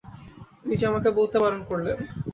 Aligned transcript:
ইনি 0.63 0.75
যে 0.79 0.85
আমাকে 0.87 1.09
বলতে 1.19 1.37
বারণ 1.39 1.61
করলেন। 1.69 1.97